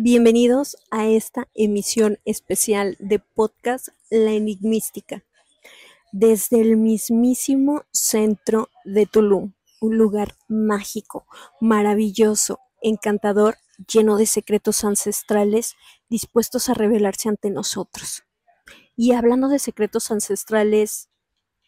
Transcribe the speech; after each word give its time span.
Bienvenidos 0.00 0.76
a 0.92 1.08
esta 1.08 1.48
emisión 1.54 2.20
especial 2.24 2.94
de 3.00 3.18
podcast 3.18 3.88
La 4.10 4.30
Enigmística, 4.30 5.24
desde 6.12 6.60
el 6.60 6.76
mismísimo 6.76 7.82
centro 7.90 8.68
de 8.84 9.06
Tulum, 9.06 9.54
un 9.80 9.98
lugar 9.98 10.36
mágico, 10.46 11.26
maravilloso, 11.60 12.60
encantador, 12.80 13.56
lleno 13.92 14.16
de 14.16 14.26
secretos 14.26 14.84
ancestrales 14.84 15.74
dispuestos 16.08 16.68
a 16.68 16.74
revelarse 16.74 17.28
ante 17.28 17.50
nosotros. 17.50 18.22
Y 18.94 19.14
hablando 19.14 19.48
de 19.48 19.58
secretos 19.58 20.12
ancestrales, 20.12 21.08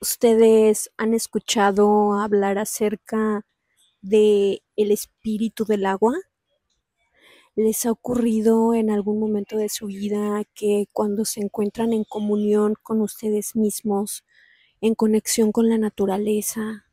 ¿ustedes 0.00 0.92
han 0.96 1.14
escuchado 1.14 2.14
hablar 2.14 2.58
acerca 2.58 3.44
de 4.02 4.62
el 4.76 4.92
espíritu 4.92 5.64
del 5.64 5.84
agua? 5.84 6.14
¿Les 7.56 7.84
ha 7.84 7.92
ocurrido 7.92 8.74
en 8.74 8.90
algún 8.90 9.18
momento 9.20 9.56
de 9.56 9.68
su 9.68 9.86
vida 9.86 10.44
que 10.54 10.86
cuando 10.92 11.24
se 11.24 11.40
encuentran 11.40 11.92
en 11.92 12.04
comunión 12.04 12.74
con 12.82 13.00
ustedes 13.00 13.56
mismos, 13.56 14.24
en 14.80 14.94
conexión 14.94 15.52
con 15.52 15.68
la 15.68 15.76
naturaleza, 15.78 16.86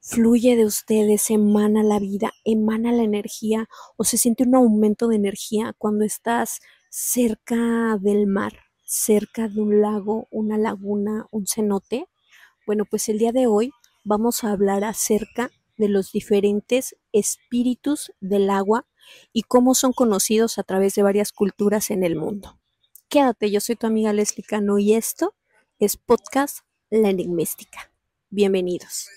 fluye 0.00 0.56
de 0.56 0.64
ustedes, 0.64 1.30
emana 1.30 1.82
la 1.82 1.98
vida, 1.98 2.32
emana 2.44 2.92
la 2.92 3.02
energía 3.02 3.68
o 3.96 4.04
se 4.04 4.16
siente 4.18 4.44
un 4.44 4.54
aumento 4.54 5.08
de 5.08 5.16
energía 5.16 5.74
cuando 5.76 6.04
estás 6.04 6.60
cerca 6.88 7.98
del 8.00 8.26
mar, 8.26 8.52
cerca 8.84 9.48
de 9.48 9.60
un 9.60 9.80
lago, 9.82 10.28
una 10.30 10.56
laguna, 10.56 11.26
un 11.32 11.46
cenote? 11.46 12.06
Bueno, 12.66 12.84
pues 12.88 13.08
el 13.08 13.18
día 13.18 13.32
de 13.32 13.48
hoy 13.48 13.72
vamos 14.04 14.44
a 14.44 14.52
hablar 14.52 14.84
acerca 14.84 15.50
de 15.76 15.88
los 15.88 16.12
diferentes 16.12 16.96
espíritus 17.12 18.12
del 18.20 18.50
agua 18.50 18.86
y 19.32 19.42
cómo 19.42 19.74
son 19.74 19.92
conocidos 19.92 20.58
a 20.58 20.62
través 20.62 20.94
de 20.94 21.02
varias 21.02 21.32
culturas 21.32 21.90
en 21.90 22.02
el 22.02 22.16
mundo. 22.16 22.58
Quédate, 23.08 23.50
yo 23.50 23.60
soy 23.60 23.76
tu 23.76 23.86
amiga 23.86 24.12
Leslie 24.12 24.44
Cano 24.44 24.78
y 24.78 24.94
esto 24.94 25.34
es 25.78 25.96
Podcast 25.96 26.60
La 26.90 27.10
Enigmística. 27.10 27.92
Bienvenidos. 28.30 29.08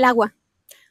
El 0.00 0.04
agua, 0.04 0.34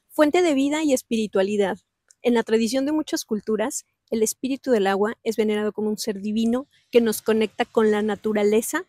fuente 0.09 0.43
de 0.43 0.53
vida 0.53 0.83
y 0.83 0.93
espiritualidad. 0.93 1.79
En 2.21 2.35
la 2.35 2.43
tradición 2.43 2.85
de 2.85 2.91
muchas 2.91 3.25
culturas, 3.25 3.87
el 4.11 4.21
espíritu 4.21 4.69
del 4.69 4.85
agua 4.85 5.17
es 5.23 5.35
venerado 5.35 5.71
como 5.71 5.89
un 5.89 5.97
ser 5.97 6.21
divino 6.21 6.67
que 6.91 7.01
nos 7.01 7.23
conecta 7.23 7.65
con 7.65 7.89
la 7.89 8.03
naturaleza 8.03 8.83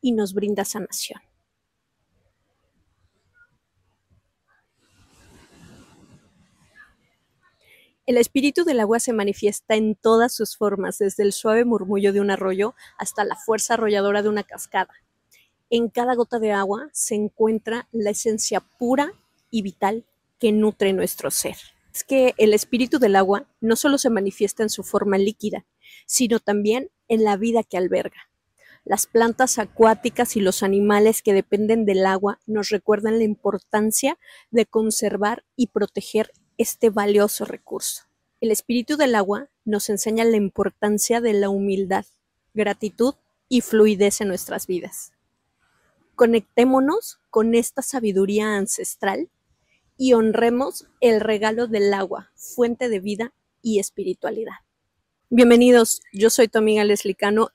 y 0.00 0.10
nos 0.10 0.34
brinda 0.34 0.64
sanación. 0.64 1.20
El 8.06 8.16
espíritu 8.16 8.64
del 8.64 8.80
agua 8.80 8.98
se 8.98 9.12
manifiesta 9.12 9.76
en 9.76 9.94
todas 9.94 10.34
sus 10.34 10.56
formas, 10.56 10.98
desde 10.98 11.22
el 11.22 11.32
suave 11.32 11.64
murmullo 11.64 12.12
de 12.12 12.20
un 12.20 12.32
arroyo 12.32 12.74
hasta 12.98 13.22
la 13.22 13.36
fuerza 13.36 13.74
arrolladora 13.74 14.24
de 14.24 14.30
una 14.30 14.42
cascada. 14.42 14.94
En 15.70 15.90
cada 15.90 16.16
gota 16.16 16.40
de 16.40 16.50
agua 16.50 16.88
se 16.92 17.14
encuentra 17.14 17.86
la 17.92 18.10
esencia 18.10 18.58
pura 18.58 19.14
y 19.50 19.62
vital 19.62 20.04
que 20.38 20.52
nutre 20.52 20.92
nuestro 20.92 21.30
ser. 21.30 21.56
Es 21.94 22.04
que 22.04 22.34
el 22.38 22.54
espíritu 22.54 22.98
del 22.98 23.16
agua 23.16 23.46
no 23.60 23.76
solo 23.76 23.98
se 23.98 24.10
manifiesta 24.10 24.62
en 24.62 24.70
su 24.70 24.82
forma 24.82 25.18
líquida, 25.18 25.66
sino 26.06 26.40
también 26.40 26.90
en 27.08 27.24
la 27.24 27.36
vida 27.36 27.62
que 27.62 27.76
alberga. 27.76 28.30
Las 28.84 29.06
plantas 29.06 29.58
acuáticas 29.58 30.36
y 30.36 30.40
los 30.40 30.62
animales 30.62 31.22
que 31.22 31.34
dependen 31.34 31.84
del 31.84 32.06
agua 32.06 32.40
nos 32.46 32.70
recuerdan 32.70 33.18
la 33.18 33.24
importancia 33.24 34.18
de 34.50 34.66
conservar 34.66 35.44
y 35.54 35.66
proteger 35.66 36.32
este 36.56 36.90
valioso 36.90 37.44
recurso. 37.44 38.04
El 38.40 38.50
espíritu 38.50 38.96
del 38.96 39.14
agua 39.14 39.48
nos 39.64 39.90
enseña 39.90 40.24
la 40.24 40.36
importancia 40.36 41.20
de 41.20 41.34
la 41.34 41.50
humildad, 41.50 42.06
gratitud 42.54 43.14
y 43.48 43.60
fluidez 43.60 44.22
en 44.22 44.28
nuestras 44.28 44.66
vidas. 44.66 45.12
Conectémonos 46.14 47.18
con 47.28 47.54
esta 47.54 47.82
sabiduría 47.82 48.56
ancestral 48.56 49.28
y 50.00 50.14
honremos 50.14 50.86
el 51.02 51.20
regalo 51.20 51.66
del 51.66 51.92
agua, 51.92 52.30
fuente 52.34 52.88
de 52.88 53.00
vida 53.00 53.34
y 53.60 53.80
espiritualidad. 53.80 54.54
Bienvenidos, 55.28 56.00
yo 56.14 56.30
soy 56.30 56.48
tu 56.48 56.56
amiga 56.56 56.86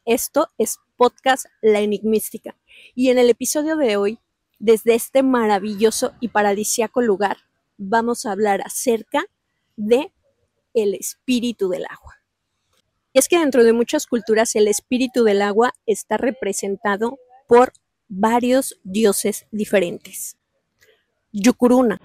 esto 0.06 0.50
es 0.60 0.78
Podcast 0.96 1.48
La 1.64 1.80
Enigmística 1.80 2.56
y 2.94 3.10
en 3.10 3.18
el 3.18 3.32
episodio 3.32 3.78
de 3.78 3.98
hoy, 3.98 4.20
desde 4.60 4.94
este 4.94 5.24
maravilloso 5.24 6.14
y 6.20 6.28
paradisiaco 6.28 7.02
lugar, 7.02 7.38
vamos 7.78 8.28
a 8.28 8.32
hablar 8.34 8.62
acerca 8.64 9.26
de 9.76 10.14
el 10.76 10.94
espíritu 10.94 11.68
del 11.68 11.86
agua. 11.90 12.14
Y 13.12 13.18
es 13.18 13.28
que 13.28 13.40
dentro 13.40 13.64
de 13.64 13.74
muchas 13.74 14.06
culturas 14.06 14.56
el 14.56 14.68
espíritu 14.68 15.24
del 15.24 15.42
agua 15.42 15.74
está 15.88 16.18
representado 16.18 17.18
por 17.48 17.74
varios 18.08 18.80
dioses 18.84 19.48
diferentes. 19.50 20.38
Yukuruna, 21.32 22.00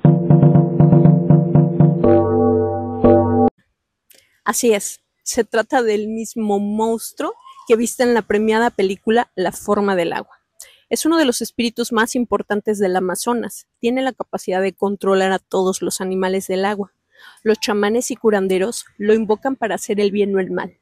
Así 4.50 4.72
es, 4.72 5.00
se 5.22 5.44
trata 5.44 5.80
del 5.80 6.08
mismo 6.08 6.58
monstruo 6.58 7.34
que 7.68 7.76
viste 7.76 8.02
en 8.02 8.14
la 8.14 8.22
premiada 8.22 8.70
película 8.70 9.30
La 9.36 9.52
forma 9.52 9.94
del 9.94 10.12
agua. 10.12 10.40
Es 10.88 11.06
uno 11.06 11.18
de 11.18 11.24
los 11.24 11.40
espíritus 11.40 11.92
más 11.92 12.16
importantes 12.16 12.80
del 12.80 12.96
Amazonas. 12.96 13.68
Tiene 13.78 14.02
la 14.02 14.12
capacidad 14.12 14.60
de 14.60 14.72
controlar 14.72 15.30
a 15.30 15.38
todos 15.38 15.82
los 15.82 16.00
animales 16.00 16.48
del 16.48 16.64
agua. 16.64 16.92
Los 17.44 17.60
chamanes 17.60 18.10
y 18.10 18.16
curanderos 18.16 18.86
lo 18.98 19.14
invocan 19.14 19.54
para 19.54 19.76
hacer 19.76 20.00
el 20.00 20.10
bien 20.10 20.34
o 20.34 20.40
el 20.40 20.50
mal. 20.50 20.80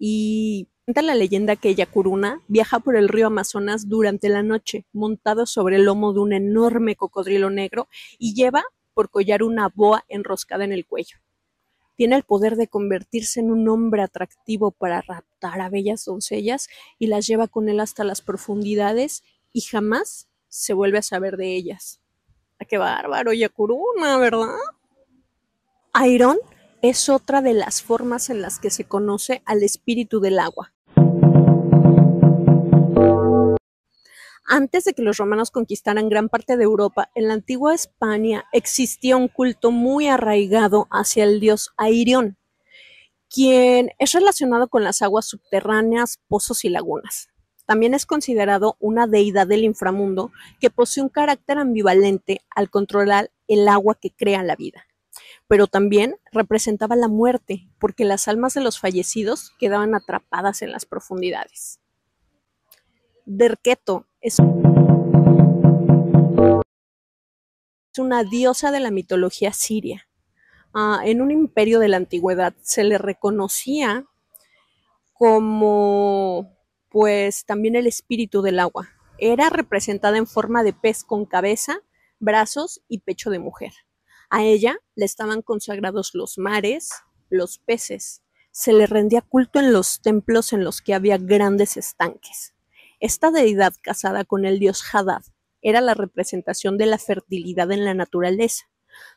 Y 0.00 0.66
cuenta 0.84 1.02
la 1.02 1.14
leyenda 1.14 1.54
que 1.54 1.76
Yacuruna 1.76 2.42
viaja 2.48 2.80
por 2.80 2.96
el 2.96 3.08
río 3.08 3.28
Amazonas 3.28 3.88
durante 3.88 4.28
la 4.28 4.42
noche, 4.42 4.86
montado 4.92 5.46
sobre 5.46 5.76
el 5.76 5.84
lomo 5.84 6.12
de 6.14 6.18
un 6.18 6.32
enorme 6.32 6.96
cocodrilo 6.96 7.48
negro 7.48 7.86
y 8.18 8.34
lleva 8.34 8.64
por 8.92 9.08
collar 9.08 9.44
una 9.44 9.68
boa 9.68 10.04
enroscada 10.08 10.64
en 10.64 10.72
el 10.72 10.84
cuello. 10.84 11.18
Tiene 12.02 12.16
el 12.16 12.24
poder 12.24 12.56
de 12.56 12.66
convertirse 12.66 13.38
en 13.38 13.52
un 13.52 13.68
hombre 13.68 14.02
atractivo 14.02 14.72
para 14.72 15.02
raptar 15.02 15.60
a 15.60 15.68
bellas 15.68 16.04
doncellas 16.04 16.66
y 16.98 17.06
las 17.06 17.28
lleva 17.28 17.46
con 17.46 17.68
él 17.68 17.78
hasta 17.78 18.02
las 18.02 18.22
profundidades 18.22 19.22
y 19.52 19.60
jamás 19.60 20.26
se 20.48 20.72
vuelve 20.72 20.98
a 20.98 21.02
saber 21.02 21.36
de 21.36 21.54
ellas. 21.54 22.00
¡Ah, 22.58 22.64
¡Qué 22.64 22.76
bárbaro, 22.76 23.32
Yakuruna, 23.32 24.18
¿verdad? 24.18 24.48
Iron 26.04 26.38
es 26.82 27.08
otra 27.08 27.40
de 27.40 27.54
las 27.54 27.82
formas 27.82 28.30
en 28.30 28.42
las 28.42 28.58
que 28.58 28.70
se 28.70 28.82
conoce 28.82 29.40
al 29.44 29.62
espíritu 29.62 30.18
del 30.18 30.40
agua. 30.40 30.72
Antes 34.44 34.84
de 34.84 34.92
que 34.92 35.02
los 35.02 35.18
romanos 35.18 35.50
conquistaran 35.50 36.08
gran 36.08 36.28
parte 36.28 36.56
de 36.56 36.64
Europa, 36.64 37.10
en 37.14 37.28
la 37.28 37.34
antigua 37.34 37.74
España 37.74 38.44
existía 38.52 39.16
un 39.16 39.28
culto 39.28 39.70
muy 39.70 40.08
arraigado 40.08 40.88
hacia 40.90 41.24
el 41.24 41.40
dios 41.40 41.72
Airión, 41.76 42.36
quien 43.30 43.90
es 43.98 44.12
relacionado 44.12 44.68
con 44.68 44.84
las 44.84 45.00
aguas 45.00 45.26
subterráneas, 45.26 46.20
pozos 46.28 46.64
y 46.64 46.68
lagunas. 46.68 47.28
También 47.66 47.94
es 47.94 48.04
considerado 48.04 48.76
una 48.80 49.06
deidad 49.06 49.46
del 49.46 49.64
inframundo 49.64 50.32
que 50.60 50.70
posee 50.70 51.02
un 51.02 51.08
carácter 51.08 51.58
ambivalente 51.58 52.42
al 52.50 52.68
controlar 52.68 53.30
el 53.46 53.68
agua 53.68 53.94
que 53.94 54.10
crea 54.10 54.42
la 54.42 54.56
vida. 54.56 54.86
Pero 55.46 55.68
también 55.68 56.16
representaba 56.32 56.96
la 56.96 57.08
muerte, 57.08 57.68
porque 57.78 58.04
las 58.04 58.26
almas 58.26 58.54
de 58.54 58.62
los 58.62 58.80
fallecidos 58.80 59.52
quedaban 59.58 59.94
atrapadas 59.94 60.62
en 60.62 60.72
las 60.72 60.84
profundidades. 60.84 61.80
Derketo 63.24 64.06
es 64.22 64.38
una 67.98 68.24
diosa 68.24 68.70
de 68.70 68.80
la 68.80 68.90
mitología 68.90 69.52
siria. 69.52 70.08
Ah, 70.72 71.00
en 71.04 71.20
un 71.20 71.30
imperio 71.30 71.80
de 71.80 71.88
la 71.88 71.98
antigüedad 71.98 72.54
se 72.62 72.84
le 72.84 72.96
reconocía 72.98 74.06
como 75.12 76.56
pues 76.88 77.44
también 77.44 77.76
el 77.76 77.86
espíritu 77.86 78.42
del 78.42 78.60
agua. 78.60 78.88
Era 79.18 79.50
representada 79.50 80.16
en 80.16 80.26
forma 80.26 80.62
de 80.62 80.72
pez 80.72 81.04
con 81.04 81.26
cabeza, 81.26 81.80
brazos 82.18 82.80
y 82.88 83.00
pecho 83.00 83.30
de 83.30 83.38
mujer. 83.38 83.72
A 84.30 84.44
ella 84.44 84.78
le 84.94 85.04
estaban 85.04 85.42
consagrados 85.42 86.14
los 86.14 86.38
mares, 86.38 86.90
los 87.28 87.58
peces. 87.58 88.22
Se 88.50 88.72
le 88.72 88.86
rendía 88.86 89.20
culto 89.20 89.58
en 89.58 89.72
los 89.72 90.00
templos 90.00 90.52
en 90.52 90.64
los 90.64 90.80
que 90.80 90.94
había 90.94 91.18
grandes 91.18 91.76
estanques. 91.76 92.54
Esta 93.02 93.32
deidad 93.32 93.74
casada 93.82 94.24
con 94.24 94.46
el 94.46 94.60
dios 94.60 94.80
Hadad 94.92 95.22
era 95.60 95.80
la 95.80 95.94
representación 95.94 96.78
de 96.78 96.86
la 96.86 96.98
fertilidad 96.98 97.72
en 97.72 97.84
la 97.84 97.94
naturaleza. 97.94 98.66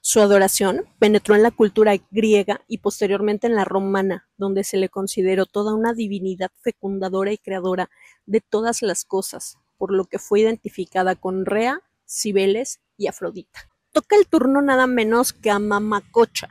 Su 0.01 0.21
adoración 0.21 0.85
penetró 0.97 1.35
en 1.35 1.43
la 1.43 1.51
cultura 1.51 1.93
griega 2.09 2.61
y 2.67 2.79
posteriormente 2.79 3.45
en 3.45 3.53
la 3.53 3.63
romana, 3.63 4.27
donde 4.37 4.63
se 4.63 4.77
le 4.77 4.89
consideró 4.89 5.45
toda 5.45 5.75
una 5.75 5.93
divinidad 5.93 6.49
fecundadora 6.61 7.31
y 7.31 7.37
creadora 7.37 7.91
de 8.25 8.41
todas 8.41 8.81
las 8.81 9.05
cosas, 9.05 9.59
por 9.77 9.93
lo 9.93 10.05
que 10.05 10.17
fue 10.17 10.39
identificada 10.39 11.13
con 11.13 11.45
Rea, 11.45 11.81
Cibeles 12.07 12.79
y 12.97 13.05
Afrodita 13.05 13.69
toca 13.95 14.17
el 14.17 14.27
turno 14.27 14.61
nada 14.61 14.87
menos 14.87 15.31
que 15.31 15.49
a 15.49 15.57
Mamacocha. 15.57 16.49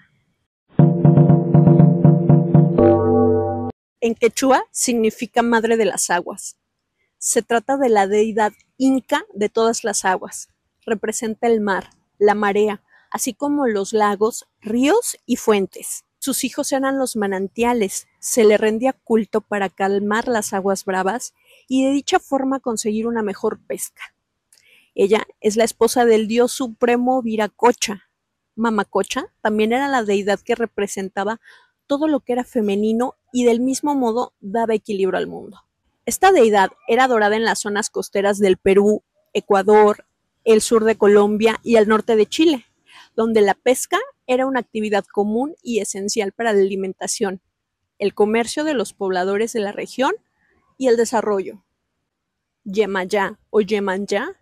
En 4.01 4.15
quechua 4.15 4.65
significa 4.71 5.43
madre 5.43 5.77
de 5.77 5.85
las 5.85 6.09
aguas. 6.09 6.57
Se 7.27 7.41
trata 7.41 7.79
de 7.79 7.89
la 7.89 8.07
deidad 8.07 8.53
inca 8.77 9.25
de 9.33 9.49
todas 9.49 9.83
las 9.83 10.05
aguas. 10.05 10.51
Representa 10.85 11.47
el 11.47 11.63
mar, 11.63 11.89
la 12.19 12.35
marea, 12.35 12.83
así 13.11 13.33
como 13.33 13.67
los 13.67 13.95
lagos, 13.95 14.47
ríos 14.61 15.17
y 15.25 15.37
fuentes. 15.37 16.05
Sus 16.19 16.45
hijos 16.45 16.71
eran 16.71 16.99
los 16.99 17.17
manantiales. 17.17 18.09
Se 18.19 18.45
le 18.45 18.59
rendía 18.59 18.93
culto 18.93 19.41
para 19.41 19.71
calmar 19.71 20.29
las 20.29 20.53
aguas 20.53 20.85
bravas 20.85 21.33
y 21.67 21.87
de 21.87 21.93
dicha 21.93 22.19
forma 22.21 22.61
conseguir 22.61 23.07
una 23.07 23.23
mejor 23.23 23.59
pesca. 23.59 24.03
Ella 24.95 25.27
es 25.41 25.57
la 25.57 25.65
esposa 25.65 26.05
del 26.05 26.29
dios 26.29 26.53
supremo 26.53 27.23
Viracocha. 27.23 28.03
Mamacocha 28.55 29.33
también 29.41 29.73
era 29.73 29.89
la 29.89 30.05
deidad 30.05 30.41
que 30.41 30.57
representaba 30.57 31.41
todo 31.87 32.07
lo 32.07 32.21
que 32.21 32.35
era 32.35 32.45
femenino 32.45 33.15
y 33.33 33.45
del 33.45 33.61
mismo 33.61 33.95
modo 33.95 34.35
daba 34.41 34.75
equilibrio 34.75 35.17
al 35.17 35.27
mundo. 35.27 35.65
Esta 36.07 36.33
deidad 36.33 36.71
era 36.87 37.05
adorada 37.05 37.37
en 37.37 37.45
las 37.45 37.61
zonas 37.61 37.89
costeras 37.89 38.39
del 38.39 38.59
Perú, 38.59 39.03
Ecuador, 39.33 40.05
el 40.45 40.61
sur 40.61 40.85
de 40.85 40.99
Colombia 40.99 41.59
y 41.63 41.77
el 41.77 41.89
norte 41.89 42.15
de 42.15 42.27
Chile, 42.27 42.67
donde 43.17 43.41
la 43.41 43.55
pesca 43.55 43.99
era 44.27 44.45
una 44.45 44.61
actividad 44.61 45.07
común 45.07 45.55
y 45.63 45.79
esencial 45.79 46.33
para 46.33 46.53
la 46.53 46.61
alimentación, 46.61 47.41
el 47.99 48.13
comercio 48.13 48.65
de 48.65 48.75
los 48.75 48.93
pobladores 48.93 49.55
de 49.55 49.61
la 49.61 49.73
región 49.73 50.13
y 50.77 50.89
el 50.89 50.99
desarrollo. 50.99 51.65
Yemayá 52.65 53.39
o 53.49 53.63
Yemanyá 53.63 54.39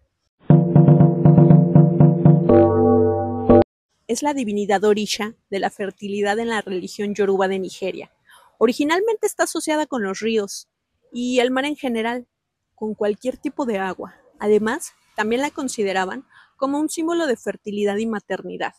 es 4.08 4.22
la 4.24 4.34
divinidad 4.34 4.82
orisha 4.82 5.36
de 5.48 5.60
la 5.60 5.70
fertilidad 5.70 6.40
en 6.40 6.48
la 6.48 6.60
religión 6.60 7.14
yoruba 7.14 7.46
de 7.46 7.60
Nigeria. 7.60 8.10
Originalmente 8.58 9.26
está 9.26 9.44
asociada 9.44 9.86
con 9.86 10.02
los 10.02 10.18
ríos 10.18 10.68
y 11.12 11.40
el 11.40 11.50
mar 11.50 11.64
en 11.64 11.76
general, 11.76 12.26
con 12.74 12.94
cualquier 12.94 13.36
tipo 13.36 13.66
de 13.66 13.78
agua. 13.78 14.16
Además, 14.38 14.92
también 15.14 15.42
la 15.42 15.50
consideraban 15.50 16.26
como 16.56 16.78
un 16.78 16.88
símbolo 16.88 17.26
de 17.26 17.36
fertilidad 17.36 17.96
y 17.96 18.06
maternidad. 18.06 18.74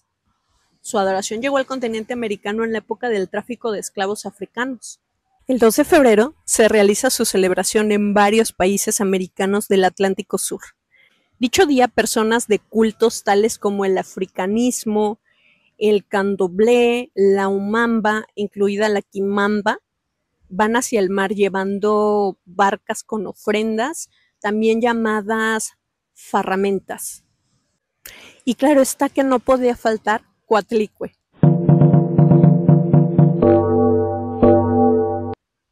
Su 0.81 1.00
adoración 1.00 1.41
llegó 1.41 1.57
al 1.57 1.65
continente 1.65 2.13
americano 2.13 2.63
en 2.63 2.74
la 2.74 2.80
época 2.80 3.09
del 3.09 3.30
tráfico 3.30 3.71
de 3.71 3.80
esclavos 3.80 4.25
africanos. 4.25 5.00
El 5.47 5.59
2 5.59 5.75
de 5.77 5.83
febrero 5.83 6.35
se 6.45 6.68
realiza 6.68 7.09
su 7.09 7.25
celebración 7.25 7.91
en 7.91 8.13
varios 8.13 8.51
países 8.51 9.00
americanos 9.01 9.68
del 9.68 9.86
Atlántico 9.86 10.38
Sur. 10.38 10.62
Dicho 11.39 11.65
día, 11.65 11.89
personas 11.89 12.47
de 12.47 12.59
cultos 12.59 13.24
tales 13.24 13.57
como 13.57 13.83
el 13.83 13.97
africanismo, 13.97 15.19
el 15.77 16.06
candomblé, 16.07 17.12
la 17.15 17.50
umamba, 17.50 18.25
incluida 18.36 18.88
la 18.88 19.01
quimamba, 19.01 19.79
van 20.55 20.75
hacia 20.75 21.00
el 21.00 21.09
mar 21.09 21.33
llevando 21.33 22.38
barcas 22.45 23.03
con 23.03 23.25
ofrendas, 23.25 24.09
también 24.39 24.81
llamadas 24.81 25.73
farramentas. 26.13 27.25
Y 28.45 28.53
claro 28.55 28.81
está 28.81 29.09
que 29.09 29.23
no 29.23 29.39
podía 29.39 29.75
faltar 29.75 30.23
Cuatlicue. 30.45 31.15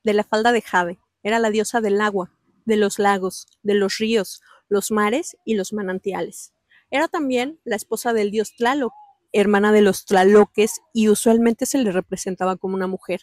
De 0.04 0.13
la 0.13 0.24
falda 0.24 0.51
de 0.51 0.63
Jade, 0.63 1.00
era 1.22 1.38
la 1.38 1.51
diosa 1.51 1.80
del 1.80 2.01
agua, 2.01 2.31
de 2.66 2.78
los 2.78 2.98
lagos, 2.98 3.45
de 3.62 3.75
los 3.75 3.98
ríos, 3.98 4.42
los 4.68 4.89
mares 4.89 5.38
y 5.45 5.54
los 5.54 5.74
manantiales. 5.74 6.54
Era 6.89 7.07
también 7.07 7.60
la 7.66 7.75
esposa 7.75 8.13
del 8.13 8.31
dios 8.31 8.56
Tlaloc, 8.57 8.94
hermana 9.31 9.72
de 9.72 9.81
los 9.81 10.06
Tlaloques, 10.06 10.81
y 10.92 11.10
usualmente 11.10 11.68
se 11.68 11.78
le 11.78 11.92
representaba 11.92 12.56
como 12.56 12.74
una 12.74 12.88
mujer. 12.88 13.22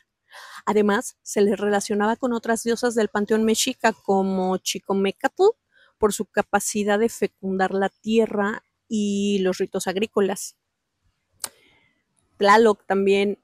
Además, 0.67 1.17
se 1.23 1.40
le 1.40 1.56
relacionaba 1.56 2.17
con 2.17 2.32
otras 2.32 2.62
diosas 2.62 2.94
del 2.94 3.08
panteón 3.08 3.44
mexica 3.44 3.93
como 3.93 4.56
Chicomecatl 4.58 5.43
por 5.99 6.12
su 6.12 6.26
capacidad 6.26 6.99
de 6.99 7.08
fecundar 7.08 7.73
la 7.73 7.88
tierra 7.88 8.62
y 8.88 9.38
los 9.40 9.58
ritos 9.58 9.87
agrícolas. 9.87 10.56
Tlaloc 12.37 12.85
también, 12.87 13.38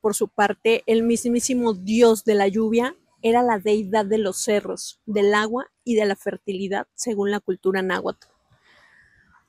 por 0.00 0.14
su 0.14 0.28
parte, 0.28 0.82
el 0.86 1.02
mismísimo 1.02 1.74
dios 1.74 2.24
de 2.24 2.34
la 2.34 2.48
lluvia, 2.48 2.96
era 3.20 3.42
la 3.42 3.58
deidad 3.58 4.06
de 4.06 4.18
los 4.18 4.38
cerros, 4.38 5.00
del 5.04 5.34
agua 5.34 5.70
y 5.84 5.96
de 5.96 6.06
la 6.06 6.16
fertilidad, 6.16 6.86
según 6.94 7.30
la 7.30 7.40
cultura 7.40 7.82
náhuatl. 7.82 8.37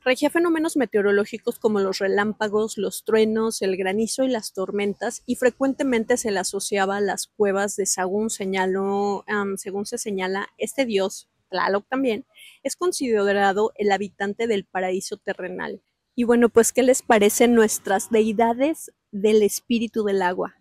Regía 0.04 0.30
fenómenos 0.30 0.78
meteorológicos 0.78 1.60
como 1.60 1.80
los 1.82 2.00
relámpagos, 2.00 2.78
los 2.78 3.04
truenos, 3.04 3.62
el 3.62 3.76
granizo 3.76 4.24
y 4.24 4.30
las 4.30 4.54
tormentas, 4.54 5.24
y 5.26 5.36
frecuentemente 5.36 6.16
se 6.16 6.32
le 6.32 6.40
asociaba 6.40 6.98
a 6.98 7.02
las 7.02 7.28
cuevas 7.28 7.76
de 7.76 7.86
Sagún, 7.86 8.30
señaló, 8.30 9.26
según 9.58 9.86
se 9.86 9.98
señala, 9.98 10.48
este 10.58 10.86
dios, 10.86 11.28
Tlaloc 11.50 11.86
también, 11.90 12.26
es 12.64 12.78
considerado 12.78 13.74
el 13.76 13.92
habitante 13.92 14.48
del 14.48 14.66
paraíso 14.66 15.18
terrenal. 15.18 15.82
Y 16.16 16.24
bueno, 16.24 16.50
pues, 16.50 16.72
¿qué 16.72 16.84
les 16.84 17.02
parecen 17.02 17.54
nuestras 17.54 18.10
deidades 18.10 18.92
del 19.12 19.44
espíritu 19.44 20.04
del 20.04 20.22
agua? 20.22 20.59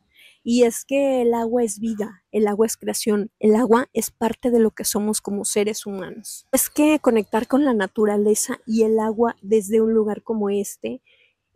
Y 0.51 0.63
es 0.63 0.87
que 0.87 1.21
el 1.21 1.35
agua 1.35 1.63
es 1.63 1.79
vida, 1.79 2.25
el 2.33 2.47
agua 2.47 2.65
es 2.65 2.79
creación, 2.79 3.31
el 3.39 3.55
agua 3.55 3.91
es 3.93 4.11
parte 4.11 4.51
de 4.51 4.61
lo 4.61 4.71
que 4.71 4.85
somos 4.85 5.21
como 5.21 5.45
seres 5.45 5.85
humanos. 5.85 6.47
Es 6.53 6.71
que 6.71 7.01
conectar 7.01 7.47
con 7.47 7.67
la 7.67 7.75
naturaleza 7.75 8.59
y 8.65 8.85
el 8.85 8.99
agua 8.99 9.37
desde 9.43 9.83
un 9.83 9.93
lugar 9.93 10.23
como 10.23 10.49
este, 10.49 11.03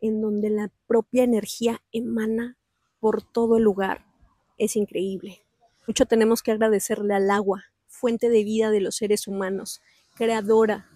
en 0.02 0.20
donde 0.20 0.50
la 0.50 0.70
propia 0.86 1.24
energía 1.24 1.80
emana 1.90 2.58
por 3.00 3.22
todo 3.22 3.56
el 3.56 3.62
lugar, 3.62 4.04
es 4.58 4.76
increíble. 4.76 5.40
Mucho 5.87 6.04
tenemos 6.04 6.42
que 6.42 6.52
agradecerle 6.52 7.14
al 7.14 7.30
agua, 7.30 7.64
fuente 7.87 8.28
de 8.28 8.44
vida 8.44 8.70
de 8.70 8.82
los 8.82 8.96
seres 8.96 9.26
humanos, 9.26 9.80
creadora, 10.16 10.87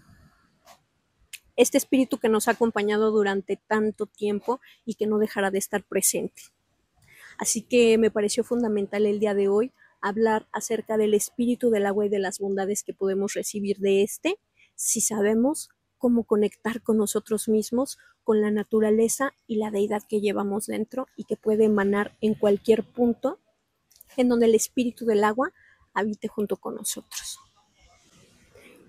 este 1.57 1.79
espíritu 1.79 2.19
que 2.19 2.29
nos 2.29 2.47
ha 2.47 2.51
acompañado 2.51 3.11
durante 3.11 3.57
tanto 3.57 4.05
tiempo 4.05 4.61
y 4.85 4.97
que 4.97 5.07
no 5.07 5.17
dejará 5.17 5.51
de 5.51 5.57
estar 5.57 5.83
presente. 5.83 6.43
Así 7.39 7.63
que 7.63 7.99
me 7.99 8.11
pareció 8.11 8.45
fundamental 8.45 9.07
el 9.07 9.21
día 9.21 9.35
de 9.35 9.49
hoy 9.49 9.73
hablar 10.01 10.47
acerca 10.53 10.97
del 10.97 11.15
espíritu 11.15 11.71
del 11.71 11.87
agua 11.87 12.07
y 12.07 12.09
de 12.09 12.19
las 12.19 12.39
bondades 12.39 12.83
que 12.83 12.95
podemos 12.95 13.35
recibir 13.35 13.79
de 13.79 14.03
este 14.03 14.39
si 14.75 15.01
sabemos 15.01 15.71
cómo 15.99 16.25
conectar 16.25 16.83
con 16.83 16.99
nosotros 16.99 17.49
mismos, 17.49 17.99
con 18.23 18.41
la 18.41 18.51
naturaleza 18.51 19.33
y 19.47 19.57
la 19.57 19.71
deidad 19.71 20.03
que 20.09 20.21
llevamos 20.21 20.67
dentro 20.67 21.07
y 21.17 21.25
que 21.25 21.37
puede 21.37 21.65
emanar 21.65 22.17
en 22.21 22.35
cualquier 22.35 22.85
punto 22.85 23.41
en 24.17 24.29
donde 24.29 24.47
el 24.47 24.55
espíritu 24.55 25.07
del 25.07 25.25
agua 25.25 25.53
habite 25.95 26.29
junto 26.29 26.57
con 26.57 26.75
nosotros. 26.75 27.39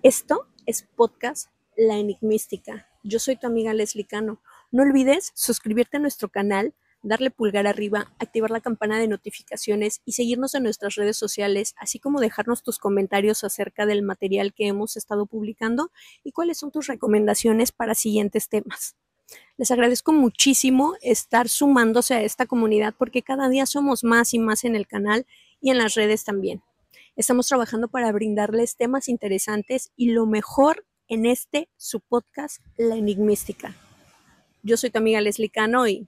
Esto 0.03 0.47
es 0.65 0.83
podcast 0.83 1.49
La 1.75 1.97
Enigmística. 1.97 2.87
Yo 3.03 3.19
soy 3.19 3.37
tu 3.37 3.47
amiga 3.47 3.73
Leslie 3.73 4.05
Cano. 4.05 4.41
No 4.71 4.83
olvides 4.83 5.31
suscribirte 5.33 5.97
a 5.97 5.99
nuestro 6.01 6.29
canal 6.29 6.75
darle 7.01 7.31
pulgar 7.31 7.67
arriba, 7.67 8.11
activar 8.19 8.51
la 8.51 8.61
campana 8.61 8.99
de 8.99 9.07
notificaciones 9.07 10.01
y 10.05 10.13
seguirnos 10.13 10.55
en 10.55 10.63
nuestras 10.63 10.95
redes 10.95 11.17
sociales, 11.17 11.75
así 11.77 11.99
como 11.99 12.19
dejarnos 12.19 12.63
tus 12.63 12.79
comentarios 12.79 13.43
acerca 13.43 13.85
del 13.85 14.03
material 14.03 14.53
que 14.53 14.67
hemos 14.67 14.97
estado 14.97 15.25
publicando 15.25 15.91
y 16.23 16.31
cuáles 16.31 16.57
son 16.57 16.71
tus 16.71 16.87
recomendaciones 16.87 17.71
para 17.71 17.95
siguientes 17.95 18.49
temas. 18.49 18.95
Les 19.57 19.71
agradezco 19.71 20.13
muchísimo 20.13 20.95
estar 21.01 21.49
sumándose 21.49 22.13
a 22.13 22.21
esta 22.21 22.45
comunidad 22.45 22.93
porque 22.97 23.23
cada 23.23 23.49
día 23.49 23.65
somos 23.65 24.03
más 24.03 24.33
y 24.33 24.39
más 24.39 24.63
en 24.63 24.75
el 24.75 24.87
canal 24.87 25.25
y 25.59 25.71
en 25.71 25.77
las 25.77 25.95
redes 25.95 26.23
también. 26.23 26.61
Estamos 27.15 27.47
trabajando 27.47 27.87
para 27.87 28.11
brindarles 28.11 28.77
temas 28.77 29.09
interesantes 29.09 29.91
y 29.95 30.11
lo 30.11 30.25
mejor 30.25 30.85
en 31.07 31.25
este, 31.25 31.69
su 31.77 31.99
podcast, 31.99 32.61
La 32.77 32.95
Enigmística. 32.95 33.75
Yo 34.61 34.77
soy 34.77 34.91
tu 34.91 34.99
amiga 34.99 35.21
Leslie 35.21 35.49
Cano 35.49 35.87
y 35.87 36.07